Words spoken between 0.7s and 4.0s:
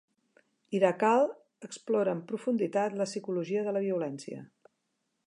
"Irakal" explora amb profunditat la psicologia de la